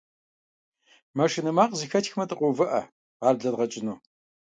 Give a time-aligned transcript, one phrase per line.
[1.17, 2.69] Машинэ макъ зэхэтхамэ, дыкъоувыӀэ,
[3.25, 3.97] ар блэдгъэкӀыну.